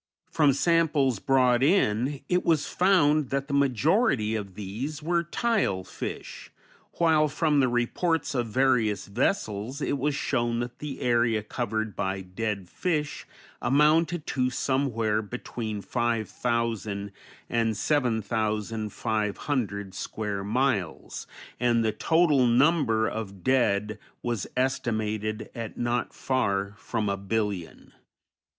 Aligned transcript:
From 0.31 0.51
samples 0.51 1.19
brought 1.19 1.61
in, 1.61 2.21
it 2.27 2.43
was 2.43 2.65
found 2.65 3.29
that 3.29 3.47
the 3.47 3.53
majority 3.53 4.33
of 4.35 4.55
these 4.55 5.03
were 5.03 5.21
tile 5.21 5.83
fish, 5.83 6.49
while 6.93 7.27
from 7.27 7.59
the 7.59 7.67
reports 7.67 8.33
of 8.33 8.47
various 8.47 9.05
vessels 9.05 9.79
it 9.79 9.99
was 9.99 10.15
shown 10.15 10.59
that 10.61 10.79
the 10.79 11.01
area 11.01 11.43
covered 11.43 11.95
by 11.95 12.21
dead 12.21 12.67
fish 12.67 13.27
amounted 13.61 14.25
to 14.25 14.49
somewhere 14.49 15.21
between 15.21 15.83
5,000 15.83 17.11
and 17.47 17.77
7,500 17.77 19.93
square 19.93 20.43
miles, 20.43 21.27
and 21.59 21.85
the 21.85 21.91
total 21.91 22.47
number 22.47 23.07
of 23.07 23.43
dead 23.43 23.99
was 24.23 24.47
estimated 24.57 25.51
at 25.53 25.77
not 25.77 26.11
far 26.11 26.73
from 26.79 27.07
a 27.07 27.17
billion. 27.17 27.93